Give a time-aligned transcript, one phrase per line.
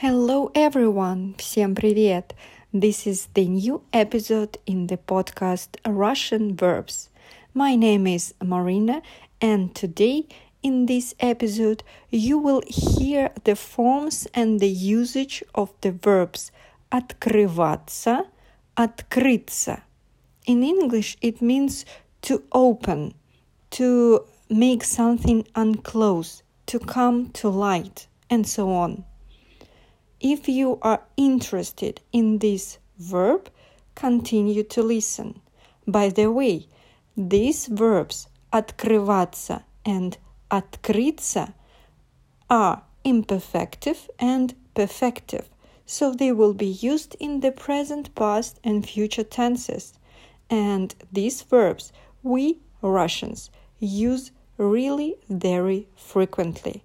[0.00, 1.34] Hello everyone!
[1.38, 2.34] Всем привет!
[2.70, 7.08] This is the new episode in the podcast Russian Verbs.
[7.54, 9.00] My name is Marina
[9.40, 10.28] and today
[10.62, 16.52] in this episode you will hear the forms and the usage of the verbs
[16.92, 18.26] открываться,
[18.76, 19.80] открыться.
[20.46, 21.86] In English it means
[22.20, 23.14] to open,
[23.70, 29.04] to make something unclose, to come to light, and so on.
[30.20, 33.50] If you are interested in this verb,
[33.94, 35.40] continue to listen.
[35.86, 36.66] By the way,
[37.16, 40.16] these verbs открываться and
[40.50, 41.52] открыться
[42.48, 45.44] are imperfective and perfective,
[45.86, 49.94] so they will be used in the present, past, and future tenses.
[50.50, 56.82] And these verbs we Russians use really very frequently.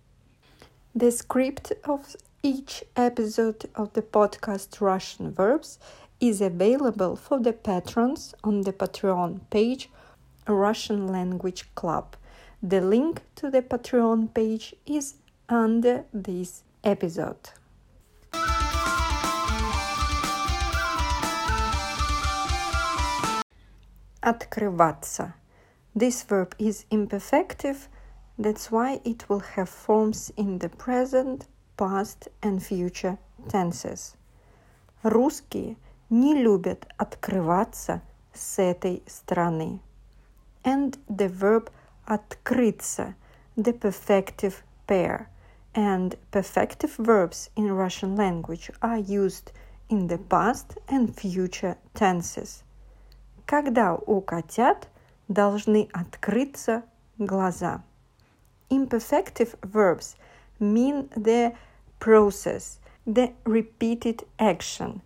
[0.93, 5.79] The script of each episode of the podcast Russian Verbs
[6.19, 9.89] is available for the patrons on the Patreon page
[10.47, 12.15] Russian Language Club.
[12.61, 15.15] The link to the Patreon page is
[15.49, 17.49] under this episode.
[24.23, 25.33] Открываться.
[25.95, 27.87] This verb is imperfective,
[28.37, 31.47] that's why it will have forms in the present,
[31.77, 33.17] past and future
[33.49, 34.15] tenses.
[35.03, 35.77] Русские
[36.09, 38.01] не любят открываться
[38.33, 39.79] с этой страны.
[40.63, 41.71] And the verb
[42.05, 43.15] открыться,
[43.55, 45.27] the perfective pair.
[45.73, 49.53] And perfective verbs in Russian language are used
[49.89, 52.63] in the past and future tenses.
[53.45, 54.89] Когда у котят
[55.27, 56.83] должны открыться
[57.17, 57.83] глаза.
[58.69, 60.15] Imperfective verbs
[60.59, 61.53] mean the
[61.99, 65.01] process, the repeated action.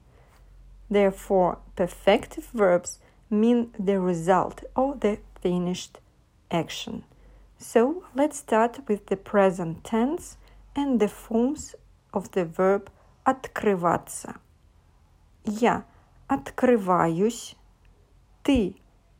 [0.89, 5.99] Therefore, perfective verbs mean the result or the finished
[6.51, 7.03] action.
[7.57, 10.37] So let's start with the present tense
[10.75, 11.75] and the forms
[12.13, 12.89] of the verb
[13.25, 14.35] открываться.
[15.45, 15.85] Я
[16.27, 17.55] открываюсь,
[18.43, 18.75] ты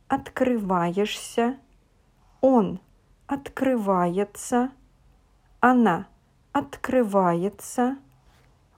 [0.08, 1.58] открываешься,
[2.40, 2.80] он
[3.26, 4.70] открывается,
[5.60, 6.08] она
[6.51, 7.97] открывается,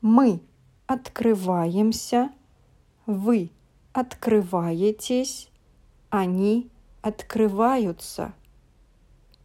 [0.02, 0.42] мы
[0.88, 2.32] открываемся,
[3.06, 3.52] вы
[3.94, 5.50] открываетесь,
[6.10, 6.70] они
[7.02, 8.34] открываются.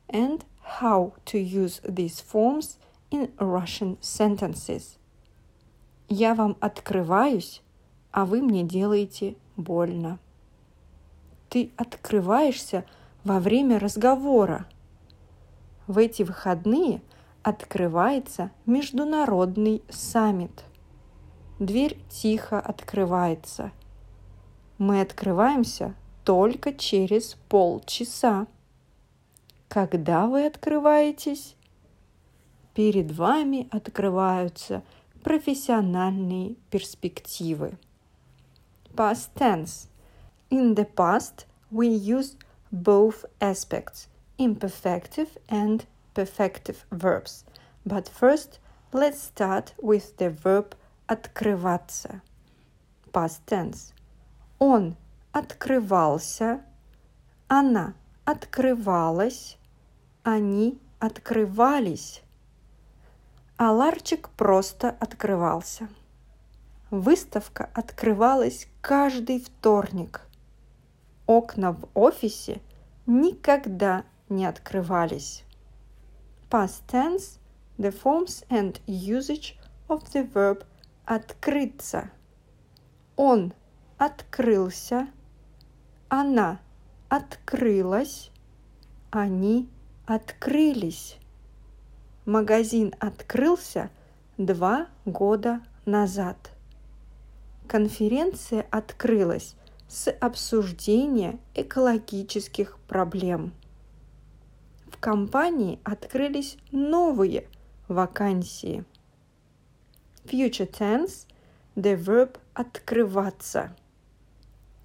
[0.08, 0.44] And
[0.80, 2.78] how to use these forms
[3.10, 4.96] in Russian sentences.
[6.08, 7.62] Я вам открываюсь,
[8.10, 10.18] а вы мне делаете больно.
[11.50, 12.84] Ты открываешься
[13.24, 14.66] во время разговора.
[15.86, 17.02] В эти выходные–
[17.42, 20.64] открывается международный саммит.
[21.58, 23.72] Дверь тихо открывается.
[24.78, 25.94] Мы открываемся
[26.24, 28.46] только через полчаса.
[29.68, 31.56] Когда вы открываетесь?
[32.74, 34.82] Перед вами открываются
[35.24, 37.76] профессиональные перспективы.
[38.94, 39.88] Past tense.
[40.50, 42.36] In the past, we use
[42.70, 45.84] both aspects, imperfective and
[46.18, 47.44] perfective verbs.
[47.86, 48.58] But first,
[48.92, 50.74] let's start with the verb
[51.06, 52.22] открываться.
[53.12, 53.92] Past tense.
[54.58, 54.96] Он
[55.30, 56.60] открывался,
[57.46, 59.58] она открывалась,
[60.24, 62.22] они открывались.
[63.56, 63.72] А
[64.30, 65.88] просто открывался.
[66.90, 70.22] Выставка открывалась каждый вторник.
[71.26, 72.60] Окна в офисе
[73.06, 75.44] никогда не открывались
[76.50, 77.38] past tense,
[77.78, 79.56] the forms and usage
[79.88, 80.64] of the verb
[81.04, 82.10] открыться.
[83.16, 83.52] Он
[83.96, 85.08] открылся,
[86.08, 86.60] она
[87.08, 88.30] открылась,
[89.10, 89.68] они
[90.06, 91.18] открылись.
[92.24, 93.90] Магазин открылся
[94.36, 96.50] два года назад.
[97.66, 99.56] Конференция открылась
[99.88, 103.52] с обсуждения экологических проблем
[104.98, 107.46] в компании открылись новые
[107.86, 108.84] вакансии.
[110.24, 111.28] Future tense–
[111.76, 113.76] the verb открываться.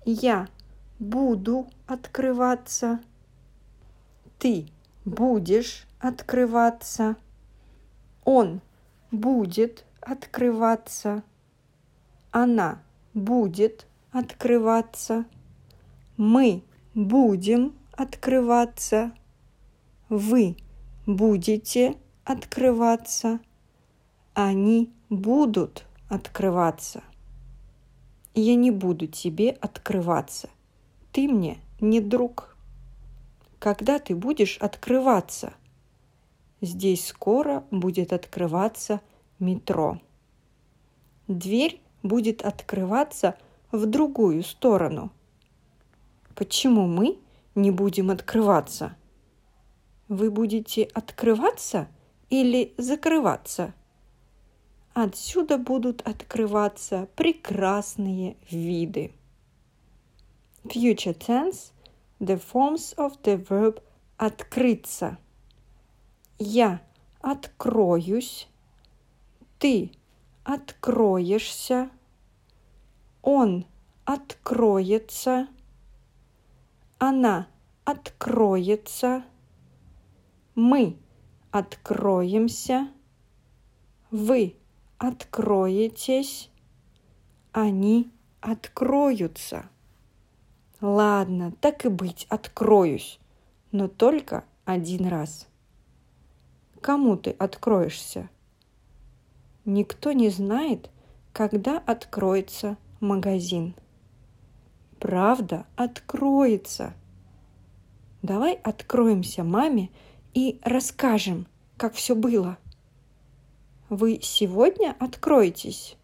[0.05, 0.49] Я
[0.99, 2.99] буду открываться.
[4.37, 4.67] Ты
[5.03, 7.15] будешь открываться.
[8.23, 8.61] Он
[9.09, 11.23] будет открываться.
[12.29, 12.83] Она
[13.15, 15.25] будет открываться.
[16.17, 16.61] Мы
[16.93, 19.11] будем открываться
[20.17, 20.55] вы
[21.05, 23.39] будете открываться,
[24.35, 27.03] Они будут открываться.
[28.33, 30.49] Я не буду тебе открываться.
[31.11, 32.55] Ты мне не друг.
[33.59, 35.53] Когда ты будешь открываться?
[36.61, 39.01] Здесь скоро будет открываться
[39.39, 39.99] метро.
[41.27, 43.35] Дверь будет открываться
[43.71, 45.11] в другую сторону.
[46.35, 47.19] Почему мы
[47.53, 48.95] не будем открываться?
[50.07, 51.87] Вы будете открываться
[52.29, 53.73] или закрываться?
[54.93, 59.11] Отсюда будут открываться прекрасные виды.
[60.65, 61.71] Future tense–
[62.19, 63.81] the forms of the verb
[64.17, 65.17] открыться.
[66.39, 66.81] Я
[67.21, 68.47] откроюсь,
[69.59, 69.91] ты
[70.43, 71.89] откроешься,
[73.21, 73.65] он
[74.05, 75.47] откроется,
[76.97, 77.47] она
[77.85, 79.23] откроется,
[80.55, 80.97] мы
[81.51, 82.89] откроемся,
[84.11, 84.55] вы
[84.97, 86.49] откроетесь,
[87.51, 88.11] они
[88.41, 89.65] откроются.
[90.81, 93.19] Ладно, так и быть, откроюсь,
[93.71, 95.47] но только один раз.
[96.81, 98.29] Кому ты откроешься?
[99.65, 100.89] Никто не знает,
[101.31, 103.75] когда откроется магазин.
[104.99, 106.93] Правда откроется.
[108.21, 109.89] Давай откроемся маме
[110.33, 111.47] и расскажем,
[111.77, 112.57] как все было.
[113.89, 115.97] Вы сегодня откроетесь?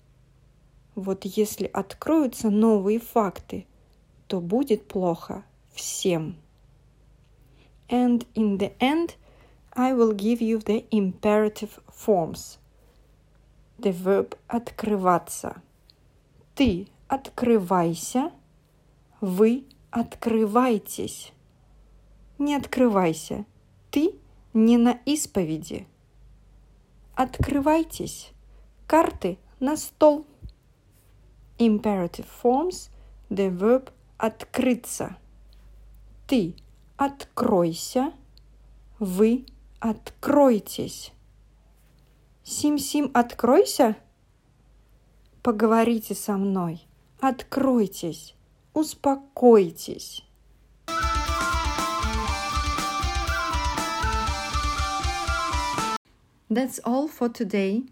[0.96, 3.66] Вот если откроются новые факты,
[4.28, 5.44] то будет плохо
[5.74, 6.36] всем.
[7.88, 9.16] And in the end,
[9.74, 12.60] I will give you the imperative forms.
[13.78, 15.62] The verb открываться.
[16.54, 18.31] Ты открывайся,
[19.22, 21.31] вы открывайтесь.
[22.38, 23.46] Не открывайся,
[23.92, 24.14] ты
[24.54, 25.88] не на исповеди.
[27.16, 28.32] Открывайтесь.
[28.88, 30.26] Карты на стол.
[31.58, 32.90] Imperative forms
[33.30, 35.18] the verb открыться.
[36.28, 36.56] Ты
[36.98, 38.14] откройся,
[39.00, 39.46] вы
[39.80, 41.12] откройтесь.
[42.44, 43.96] Сим-сим, откройся.
[45.44, 46.86] Поговорите со мной.
[47.20, 48.36] Откройтесь.
[48.74, 50.29] Успокойтесь.
[56.51, 57.84] That's all for today.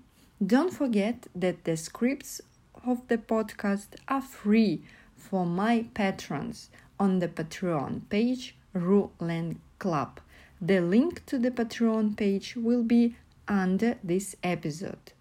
[0.43, 2.41] Don't forget that the scripts
[2.83, 4.81] of the podcast are free
[5.15, 10.19] for my patrons on the Patreon page Ruland Club.
[10.59, 13.15] The link to the Patreon page will be
[13.47, 15.13] under this episode.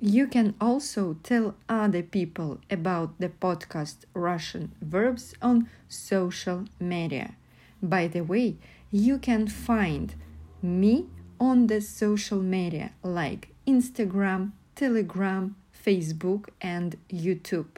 [0.00, 7.36] You can also tell other people about the podcast Russian Verbs on social media.
[7.80, 8.56] By the way,
[8.90, 10.16] you can find
[10.60, 11.06] me
[11.39, 15.55] on the social media like Instagram, Telegram,
[15.85, 17.77] Facebook, and YouTube.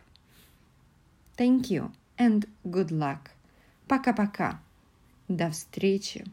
[1.37, 3.31] Thank you and good luck.
[3.87, 4.59] Пока-пока.
[5.27, 6.25] До встречи.